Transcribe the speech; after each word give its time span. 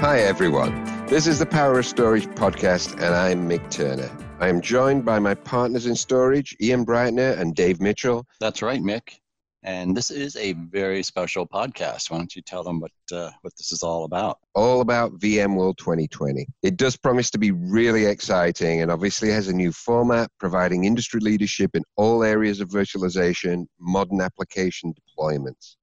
Hi, 0.00 0.20
everyone. 0.20 0.84
This 1.06 1.26
is 1.26 1.40
the 1.40 1.46
Power 1.46 1.80
of 1.80 1.84
Storage 1.84 2.28
podcast, 2.28 2.92
and 3.02 3.16
I'm 3.16 3.48
Mick 3.48 3.68
Turner. 3.68 4.08
I 4.38 4.46
am 4.46 4.60
joined 4.60 5.04
by 5.04 5.18
my 5.18 5.34
partners 5.34 5.86
in 5.86 5.96
storage, 5.96 6.56
Ian 6.60 6.86
Breitner 6.86 7.36
and 7.36 7.52
Dave 7.52 7.80
Mitchell. 7.80 8.24
That's 8.38 8.62
right, 8.62 8.80
Mick. 8.80 9.18
And 9.64 9.96
this 9.96 10.12
is 10.12 10.36
a 10.36 10.52
very 10.52 11.02
special 11.02 11.48
podcast. 11.48 12.12
Why 12.12 12.18
don't 12.18 12.36
you 12.36 12.42
tell 12.42 12.62
them 12.62 12.78
what 12.78 12.92
uh, 13.10 13.32
what 13.42 13.56
this 13.56 13.72
is 13.72 13.82
all 13.82 14.04
about? 14.04 14.38
All 14.54 14.82
about 14.82 15.18
VMworld 15.18 15.78
2020. 15.78 16.46
It 16.62 16.76
does 16.76 16.96
promise 16.96 17.28
to 17.30 17.38
be 17.38 17.50
really 17.50 18.06
exciting, 18.06 18.82
and 18.82 18.92
obviously 18.92 19.30
has 19.30 19.48
a 19.48 19.52
new 19.52 19.72
format, 19.72 20.30
providing 20.38 20.84
industry 20.84 21.18
leadership 21.18 21.74
in 21.74 21.82
all 21.96 22.22
areas 22.22 22.60
of 22.60 22.68
virtualization, 22.68 23.66
modern 23.80 24.20
application 24.20 24.94
deployments. 24.94 25.74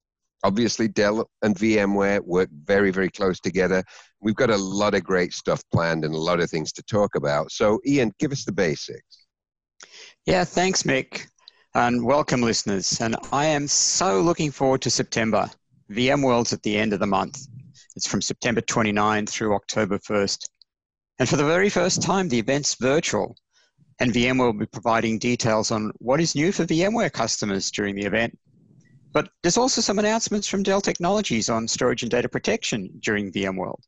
Obviously, 0.46 0.88
Dell 0.88 1.28
and 1.42 1.56
VMware 1.56 2.22
work 2.22 2.50
very, 2.66 2.92
very 2.92 3.10
close 3.10 3.40
together. 3.40 3.84
We've 4.22 4.36
got 4.36 4.52
a 4.52 4.58
lot 4.58 4.94
of 4.94 5.04
great 5.04 5.34
stuff 5.34 5.64
planned 5.74 6.06
and 6.06 6.14
a 6.14 6.20
lot 6.20 6.40
of 6.40 6.52
things 6.52 6.72
to 6.74 6.84
talk 6.84 7.16
about. 7.16 7.52
So, 7.52 7.80
Ian, 7.84 8.14
give 8.20 8.32
us 8.32 8.46
the 8.46 8.52
basics. 8.52 9.26
Yeah, 10.28 10.44
thanks, 10.44 10.84
Mick, 10.84 11.26
and 11.74 12.06
welcome, 12.06 12.44
listeners. 12.44 13.02
And 13.02 13.16
I 13.32 13.46
am 13.46 13.68
so 13.68 14.22
looking 14.22 14.52
forward 14.52 14.84
to 14.84 14.92
September. 14.92 15.50
VMworld's 15.92 16.54
at 16.54 16.62
the 16.62 16.78
end 16.78 16.94
of 16.94 17.00
the 17.00 17.08
month. 17.08 17.48
It's 17.96 18.08
from 18.08 18.22
September 18.22 18.62
29 18.62 19.26
through 19.26 19.56
October 19.56 19.98
1st. 19.98 20.48
And 21.18 21.28
for 21.28 21.38
the 21.38 21.44
very 21.44 21.70
first 21.70 22.04
time, 22.04 22.30
the 22.30 22.38
event's 22.38 22.76
virtual. 22.76 23.36
And 24.00 24.14
VMware 24.14 24.46
will 24.46 24.54
be 24.54 24.68
providing 24.68 25.18
details 25.18 25.72
on 25.72 25.92
what 25.98 26.22
is 26.22 26.36
new 26.36 26.52
for 26.52 26.66
VMware 26.66 27.12
customers 27.12 27.72
during 27.72 27.96
the 27.96 28.06
event 28.06 28.38
but 29.16 29.30
there's 29.42 29.58
also 29.58 29.80
some 29.80 29.98
announcements 29.98 30.46
from 30.46 30.62
Dell 30.62 30.82
Technologies 30.82 31.50
on 31.50 31.70
storage 31.70 32.04
and 32.04 32.12
data 32.12 32.28
protection 32.28 32.90
during 33.00 33.32
VMworld. 33.32 33.80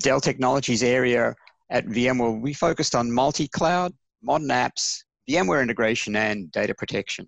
Dell 0.00 0.20
Technologies 0.20 0.82
area 0.82 1.34
at 1.70 1.86
VMworld, 1.86 2.42
we 2.42 2.52
focused 2.52 2.94
on 2.94 3.10
multi-cloud, 3.10 3.94
modern 4.22 4.48
apps, 4.48 5.04
VMware 5.30 5.62
integration, 5.62 6.14
and 6.14 6.52
data 6.52 6.74
protection. 6.74 7.26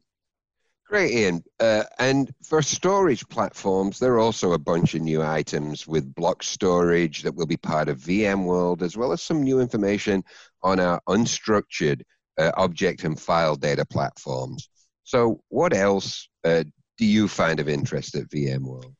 Great, 0.86 1.12
Ian. 1.12 1.42
Uh, 1.58 1.84
and 1.98 2.30
for 2.42 2.60
storage 2.60 3.26
platforms, 3.28 3.98
there 3.98 4.12
are 4.12 4.20
also 4.20 4.52
a 4.52 4.58
bunch 4.58 4.94
of 4.94 5.00
new 5.00 5.22
items 5.22 5.86
with 5.86 6.14
block 6.14 6.42
storage 6.42 7.22
that 7.22 7.34
will 7.34 7.46
be 7.46 7.56
part 7.56 7.88
of 7.88 7.96
VMworld, 7.96 8.82
as 8.82 8.94
well 8.94 9.10
as 9.12 9.22
some 9.22 9.42
new 9.42 9.58
information 9.58 10.22
on 10.62 10.78
our 10.80 11.00
unstructured 11.08 12.02
uh, 12.38 12.50
object 12.58 13.04
and 13.04 13.18
file 13.18 13.56
data 13.56 13.86
platforms. 13.86 14.68
So, 15.04 15.40
what 15.48 15.74
else 15.74 16.28
uh, 16.44 16.64
do 16.98 17.04
you 17.04 17.28
find 17.28 17.60
of 17.60 17.68
interest 17.68 18.16
at 18.16 18.28
VMworld? 18.30 18.94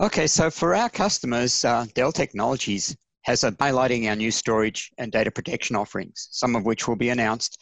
Okay, 0.00 0.26
so 0.26 0.50
for 0.50 0.74
our 0.74 0.88
customers, 0.88 1.64
uh, 1.64 1.86
Dell 1.94 2.12
Technologies 2.12 2.96
has 3.22 3.44
a 3.44 3.52
highlighting 3.52 4.08
our 4.08 4.16
new 4.16 4.30
storage 4.30 4.90
and 4.98 5.10
data 5.10 5.30
protection 5.30 5.76
offerings, 5.76 6.28
some 6.30 6.54
of 6.56 6.64
which 6.64 6.86
will 6.86 6.96
be 6.96 7.08
announced 7.08 7.60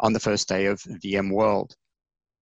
on 0.00 0.12
the 0.12 0.20
first 0.20 0.48
day 0.48 0.66
of 0.66 0.80
VMworld. 0.82 1.72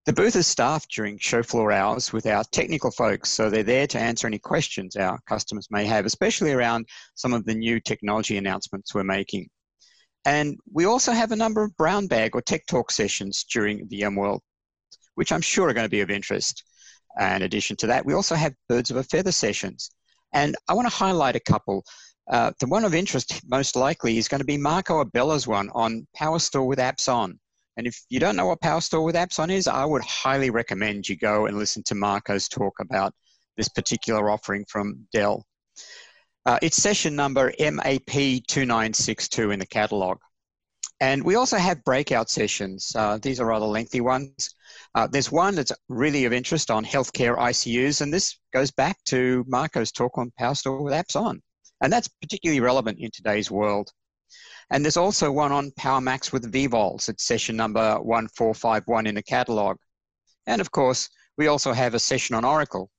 The 0.07 0.15
booth 0.15 0.37
is 0.37 0.47
staffed 0.47 0.91
during 0.91 1.19
show 1.19 1.43
floor 1.43 1.73
hours 1.73 2.13
with 2.13 2.27
our 2.27 2.43
technical 2.53 2.91
folks, 2.91 3.29
so 3.31 3.51
they're 3.51 3.63
there 3.63 3.87
to 3.89 4.01
answer 4.01 4.27
any 4.27 4.39
questions 4.39 4.97
our 4.97 5.19
customers 5.29 5.69
may 5.71 5.85
have, 5.85 6.07
especially 6.07 6.53
around 6.53 6.87
some 7.17 7.35
of 7.35 7.45
the 7.45 7.55
new 7.55 7.81
technology 7.81 8.39
announcements 8.39 8.95
we're 8.95 9.05
making. 9.05 9.49
And 10.25 10.59
we 10.73 10.87
also 10.87 11.13
have 11.13 11.33
a 11.33 11.37
number 11.37 11.63
of 11.63 11.77
brown 11.77 12.07
bag 12.07 12.35
or 12.35 12.43
tech 12.43 12.67
talk 12.67 12.91
sessions 12.91 13.45
during 13.45 13.89
VMworld 13.89 14.41
which 15.21 15.33
I'm 15.33 15.43
sure 15.43 15.69
are 15.69 15.75
going 15.75 15.85
to 15.85 15.91
be 15.91 16.01
of 16.01 16.09
interest. 16.09 16.65
in 17.21 17.43
addition 17.43 17.77
to 17.77 17.87
that, 17.89 18.07
we 18.07 18.15
also 18.15 18.35
have 18.35 18.55
Birds 18.71 18.91
of 18.91 18.97
a 18.97 19.03
Feather 19.03 19.33
sessions. 19.33 19.91
And 20.33 20.57
I 20.67 20.73
want 20.73 20.89
to 20.89 20.95
highlight 20.95 21.37
a 21.37 21.41
couple. 21.41 21.85
Uh, 22.33 22.53
the 22.59 22.67
one 22.67 22.87
of 22.87 22.95
interest, 22.95 23.39
most 23.47 23.77
likely, 23.77 24.17
is 24.17 24.29
going 24.29 24.39
to 24.41 24.47
be 24.47 24.57
Marco 24.57 25.01
Abella's 25.05 25.47
one 25.47 25.69
on 25.75 26.07
PowerStore 26.19 26.67
with 26.67 26.79
Apps 26.79 27.07
On. 27.13 27.39
And 27.77 27.87
if 27.87 28.01
you 28.09 28.19
don't 28.19 28.35
know 28.35 28.47
what 28.47 28.63
PowerStore 28.63 29.05
with 29.05 29.15
Apps 29.15 29.39
On 29.39 29.51
is, 29.51 29.69
I 29.69 29.85
would 29.85 30.03
highly 30.03 30.49
recommend 30.49 31.07
you 31.07 31.19
go 31.19 31.45
and 31.45 31.59
listen 31.59 31.83
to 31.89 31.95
Marco's 31.95 32.49
talk 32.49 32.81
about 32.81 33.13
this 33.59 33.69
particular 33.69 34.31
offering 34.31 34.65
from 34.71 35.07
Dell. 35.13 35.45
Uh, 36.47 36.59
it's 36.63 36.79
session 36.79 37.15
number 37.15 37.53
MAP2962 37.61 39.53
in 39.53 39.59
the 39.59 39.67
catalog. 39.67 40.17
And 41.01 41.25
we 41.25 41.35
also 41.35 41.57
have 41.57 41.83
breakout 41.83 42.29
sessions. 42.29 42.93
Uh, 42.95 43.19
these 43.19 43.41
are 43.41 43.47
rather 43.47 43.65
lengthy 43.65 44.03
ones. 44.03 44.55
Uh, 44.95 45.07
there's 45.07 45.33
one 45.33 45.55
that's 45.55 45.73
really 45.89 46.27
of 46.27 46.33
interest 46.35 46.71
on 46.71 46.85
healthcare 46.85 47.39
ICUs, 47.39 48.03
and 48.03 48.13
this 48.13 48.39
goes 48.53 48.71
back 48.71 49.03
to 49.05 49.43
Marco's 49.49 49.93
talk 49.93 50.19
on 50.19 50.31
PowerStore 50.39 50.83
with 50.83 50.93
apps 50.93 51.17
on. 51.17 51.41
And 51.81 51.91
that's 51.91 52.09
particularly 52.09 52.61
relevant 52.61 52.99
in 53.01 53.11
today's 53.11 53.51
world. 53.51 53.91
And 54.71 54.85
there's 54.85 54.99
also 54.99 55.33
one 55.33 55.53
on 55.53 55.71
PowerMax 55.73 56.33
with 56.33 56.53
vVols. 56.53 57.09
It's 57.09 57.25
session 57.25 57.57
number 57.57 57.99
1451 58.03 59.07
in 59.07 59.15
the 59.15 59.23
catalog. 59.23 59.79
And 60.47 60.61
of 60.61 60.71
course, 60.71 61.09
we 61.39 61.47
also 61.47 61.73
have 61.73 61.95
a 61.95 61.99
session 61.99 62.37
on 62.37 62.45
Oracle. 62.45 62.91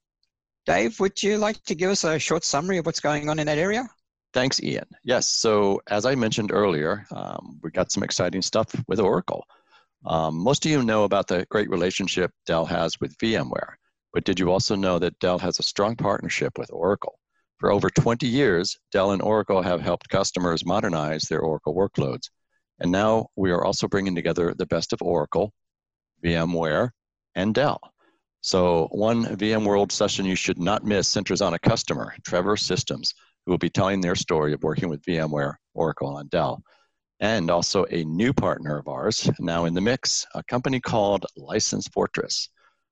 Dave, 0.66 0.98
would 0.98 1.22
you 1.22 1.38
like 1.38 1.62
to 1.64 1.74
give 1.74 1.90
us 1.90 2.04
a 2.04 2.18
short 2.18 2.44
summary 2.44 2.78
of 2.78 2.86
what's 2.86 3.00
going 3.00 3.28
on 3.28 3.38
in 3.38 3.46
that 3.46 3.58
area? 3.58 3.88
Thanks, 4.32 4.62
Ian. 4.62 4.86
Yes, 5.04 5.28
so 5.28 5.82
as 5.88 6.06
I 6.06 6.14
mentioned 6.14 6.52
earlier, 6.52 7.06
um, 7.10 7.58
we 7.62 7.70
got 7.70 7.92
some 7.92 8.02
exciting 8.02 8.40
stuff 8.40 8.66
with 8.88 8.98
Oracle. 8.98 9.44
Um, 10.06 10.36
most 10.38 10.64
of 10.64 10.70
you 10.72 10.82
know 10.82 11.04
about 11.04 11.28
the 11.28 11.46
great 11.50 11.68
relationship 11.68 12.30
Dell 12.46 12.64
has 12.64 12.98
with 13.00 13.16
VMware, 13.18 13.74
but 14.12 14.24
did 14.24 14.40
you 14.40 14.50
also 14.50 14.74
know 14.74 14.98
that 14.98 15.18
Dell 15.18 15.38
has 15.38 15.58
a 15.58 15.62
strong 15.62 15.96
partnership 15.96 16.58
with 16.58 16.72
Oracle? 16.72 17.18
For 17.58 17.70
over 17.70 17.90
20 17.90 18.26
years, 18.26 18.76
Dell 18.90 19.12
and 19.12 19.22
Oracle 19.22 19.62
have 19.62 19.80
helped 19.80 20.08
customers 20.08 20.64
modernize 20.64 21.24
their 21.24 21.40
Oracle 21.40 21.74
workloads. 21.74 22.30
And 22.80 22.90
now 22.90 23.28
we 23.36 23.52
are 23.52 23.64
also 23.64 23.86
bringing 23.86 24.14
together 24.14 24.54
the 24.56 24.66
best 24.66 24.92
of 24.92 25.02
Oracle, 25.02 25.52
VMware, 26.24 26.90
and 27.36 27.54
Dell. 27.54 27.80
So 28.40 28.88
one 28.90 29.24
VMworld 29.24 29.92
session 29.92 30.24
you 30.24 30.34
should 30.34 30.58
not 30.58 30.84
miss 30.84 31.06
centers 31.06 31.40
on 31.40 31.54
a 31.54 31.58
customer, 31.60 32.12
Traverse 32.24 32.64
Systems, 32.64 33.14
who 33.44 33.52
will 33.52 33.58
be 33.58 33.70
telling 33.70 34.00
their 34.00 34.14
story 34.14 34.52
of 34.52 34.62
working 34.62 34.88
with 34.88 35.02
VMware, 35.02 35.54
Oracle, 35.74 36.18
and 36.18 36.30
Dell 36.30 36.62
and 37.22 37.52
also 37.52 37.86
a 37.90 38.04
new 38.04 38.32
partner 38.32 38.76
of 38.76 38.88
ours 38.88 39.30
now 39.38 39.64
in 39.64 39.74
the 39.74 39.80
mix, 39.80 40.26
a 40.34 40.42
company 40.42 40.80
called 40.80 41.24
License 41.36 41.86
Fortress. 41.86 42.48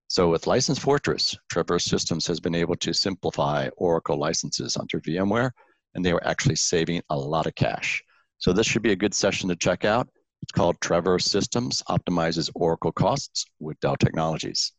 So 0.06 0.30
with 0.30 0.46
License 0.46 0.78
Fortress, 0.78 1.36
Traverse 1.50 1.84
Systems 1.84 2.28
has 2.28 2.38
been 2.38 2.54
able 2.54 2.76
to 2.76 2.92
simplify 2.92 3.68
Oracle 3.76 4.16
licenses 4.16 4.76
under 4.76 5.00
VMware, 5.00 5.50
and 5.94 6.04
they 6.04 6.12
are 6.12 6.24
actually 6.24 6.54
saving 6.54 7.02
a 7.10 7.16
lot 7.16 7.48
of 7.48 7.56
cash. 7.56 8.00
So 8.38 8.52
this 8.52 8.68
should 8.68 8.82
be 8.82 8.92
a 8.92 8.96
good 8.96 9.14
session 9.14 9.48
to 9.48 9.56
check 9.56 9.84
out. 9.84 10.08
It's 10.42 10.52
called 10.52 10.80
Traverse 10.80 11.24
Systems 11.24 11.82
Optimizes 11.88 12.50
Oracle 12.54 12.92
Costs 12.92 13.46
with 13.58 13.80
Dell 13.80 13.96
Technologies. 13.96 14.72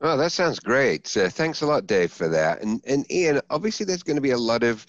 Oh, 0.00 0.16
that 0.16 0.32
sounds 0.32 0.58
great. 0.58 1.06
Thanks 1.06 1.60
a 1.60 1.66
lot, 1.66 1.86
Dave, 1.86 2.12
for 2.12 2.28
that. 2.28 2.62
And, 2.62 2.82
and 2.86 3.10
Ian, 3.12 3.42
obviously 3.50 3.84
there's 3.84 4.02
going 4.02 4.16
to 4.16 4.22
be 4.22 4.30
a 4.30 4.38
lot 4.38 4.62
of 4.62 4.86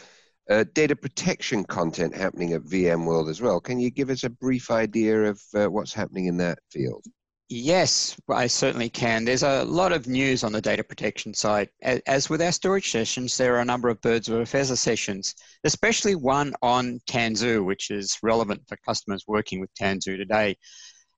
uh, 0.49 0.63
data 0.73 0.95
protection 0.95 1.63
content 1.63 2.15
happening 2.15 2.53
at 2.53 2.61
VMworld 2.61 3.29
as 3.29 3.41
well. 3.41 3.59
Can 3.59 3.79
you 3.79 3.89
give 3.89 4.09
us 4.09 4.23
a 4.23 4.29
brief 4.29 4.71
idea 4.71 5.23
of 5.23 5.41
uh, 5.55 5.67
what's 5.67 5.93
happening 5.93 6.25
in 6.25 6.37
that 6.37 6.59
field? 6.71 7.05
Yes, 7.49 8.17
I 8.29 8.47
certainly 8.47 8.89
can. 8.89 9.23
There's 9.23 9.43
a 9.43 9.63
lot 9.63 9.93
of 9.93 10.05
news 10.05 10.43
on 10.43 10.51
the 10.51 10.61
data 10.61 10.83
protection 10.83 11.33
side. 11.33 11.69
As 11.81 12.29
with 12.29 12.41
our 12.41 12.51
storage 12.51 12.91
sessions, 12.91 13.37
there 13.37 13.55
are 13.55 13.61
a 13.61 13.65
number 13.65 13.87
of 13.87 14.01
birds 14.01 14.27
of 14.27 14.39
a 14.39 14.45
feather 14.45 14.75
sessions, 14.75 15.33
especially 15.63 16.15
one 16.15 16.53
on 16.61 16.99
Tanzu, 17.09 17.63
which 17.63 17.89
is 17.89 18.17
relevant 18.21 18.63
for 18.67 18.77
customers 18.85 19.23
working 19.27 19.61
with 19.61 19.73
Tanzu 19.75 20.17
today 20.17 20.57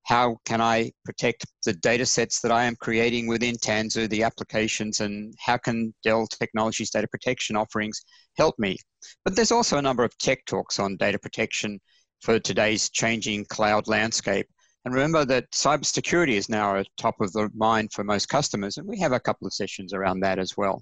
how 0.03 0.37
can 0.45 0.61
I 0.61 0.91
protect 1.05 1.45
the 1.65 1.73
data 1.73 2.05
sets 2.05 2.41
that 2.41 2.51
I 2.51 2.63
am 2.63 2.75
creating 2.75 3.27
within 3.27 3.55
Tanzu, 3.55 4.09
the 4.09 4.23
applications, 4.23 5.01
and 5.01 5.33
how 5.39 5.57
can 5.57 5.93
Dell 6.03 6.27
Technologies 6.27 6.89
data 6.89 7.07
protection 7.07 7.55
offerings 7.55 8.01
help 8.37 8.57
me? 8.57 8.77
But 9.23 9.35
there's 9.35 9.51
also 9.51 9.77
a 9.77 9.81
number 9.81 10.03
of 10.03 10.17
tech 10.17 10.45
talks 10.45 10.79
on 10.79 10.97
data 10.97 11.19
protection 11.19 11.79
for 12.21 12.39
today's 12.39 12.89
changing 12.89 13.45
cloud 13.45 13.87
landscape. 13.87 14.47
And 14.85 14.93
remember 14.93 15.25
that 15.25 15.51
cybersecurity 15.51 16.33
is 16.33 16.49
now 16.49 16.77
at 16.77 16.87
top 16.97 17.19
of 17.21 17.31
the 17.33 17.49
mind 17.53 17.91
for 17.93 18.03
most 18.03 18.29
customers, 18.29 18.77
and 18.77 18.87
we 18.87 18.99
have 18.99 19.11
a 19.11 19.19
couple 19.19 19.45
of 19.45 19.53
sessions 19.53 19.93
around 19.93 20.21
that 20.21 20.39
as 20.39 20.55
well. 20.57 20.81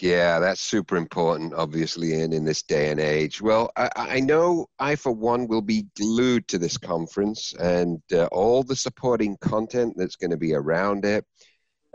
Yeah, 0.00 0.40
that's 0.40 0.60
super 0.60 0.96
important, 0.96 1.54
obviously, 1.54 2.14
in, 2.20 2.32
in 2.32 2.44
this 2.44 2.62
day 2.62 2.90
and 2.90 2.98
age. 2.98 3.40
Well, 3.40 3.70
I, 3.76 3.90
I 3.94 4.20
know 4.20 4.66
I, 4.78 4.96
for 4.96 5.12
one, 5.12 5.46
will 5.46 5.62
be 5.62 5.86
glued 5.96 6.48
to 6.48 6.58
this 6.58 6.76
conference 6.76 7.54
and 7.54 8.02
uh, 8.12 8.26
all 8.32 8.64
the 8.64 8.74
supporting 8.74 9.36
content 9.40 9.94
that's 9.96 10.16
going 10.16 10.32
to 10.32 10.36
be 10.36 10.54
around 10.54 11.04
it. 11.04 11.24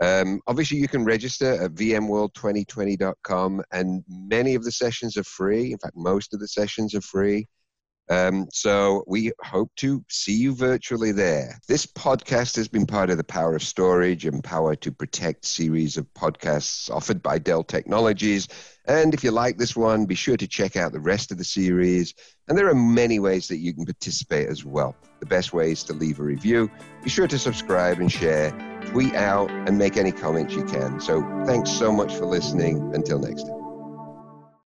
Um, 0.00 0.40
obviously, 0.46 0.78
you 0.78 0.88
can 0.88 1.04
register 1.04 1.62
at 1.62 1.72
vmworld2020.com, 1.72 3.62
and 3.72 4.04
many 4.08 4.54
of 4.54 4.64
the 4.64 4.72
sessions 4.72 5.16
are 5.16 5.24
free. 5.24 5.72
In 5.72 5.78
fact, 5.78 5.96
most 5.96 6.32
of 6.32 6.40
the 6.40 6.48
sessions 6.48 6.94
are 6.94 7.02
free. 7.02 7.46
Um, 8.10 8.48
so 8.52 9.04
we 9.06 9.32
hope 9.42 9.70
to 9.76 10.04
see 10.08 10.34
you 10.34 10.54
virtually 10.54 11.12
there. 11.12 11.58
This 11.68 11.86
podcast 11.86 12.56
has 12.56 12.68
been 12.68 12.86
part 12.86 13.10
of 13.10 13.18
the 13.18 13.24
Power 13.24 13.54
of 13.54 13.62
Storage 13.62 14.24
and 14.24 14.42
Power 14.42 14.74
to 14.76 14.90
Protect 14.92 15.44
series 15.44 15.96
of 15.96 16.06
podcasts 16.14 16.90
offered 16.90 17.22
by 17.22 17.38
Dell 17.38 17.62
Technologies. 17.62 18.48
And 18.86 19.12
if 19.12 19.22
you 19.22 19.30
like 19.30 19.58
this 19.58 19.76
one, 19.76 20.06
be 20.06 20.14
sure 20.14 20.38
to 20.38 20.46
check 20.46 20.76
out 20.76 20.92
the 20.92 21.00
rest 21.00 21.30
of 21.30 21.38
the 21.38 21.44
series. 21.44 22.14
And 22.48 22.56
there 22.56 22.68
are 22.68 22.74
many 22.74 23.18
ways 23.18 23.46
that 23.48 23.58
you 23.58 23.74
can 23.74 23.84
participate 23.84 24.48
as 24.48 24.64
well. 24.64 24.96
The 25.20 25.26
best 25.26 25.52
way 25.52 25.72
is 25.72 25.84
to 25.84 25.92
leave 25.92 26.20
a 26.20 26.22
review. 26.22 26.70
Be 27.04 27.10
sure 27.10 27.28
to 27.28 27.38
subscribe 27.38 27.98
and 27.98 28.10
share, 28.10 28.50
tweet 28.86 29.14
out, 29.14 29.50
and 29.50 29.76
make 29.76 29.98
any 29.98 30.12
comments 30.12 30.54
you 30.54 30.64
can. 30.64 31.00
So 31.00 31.20
thanks 31.44 31.70
so 31.70 31.92
much 31.92 32.14
for 32.14 32.24
listening. 32.24 32.94
Until 32.94 33.18
next 33.18 33.42
time. 33.42 33.57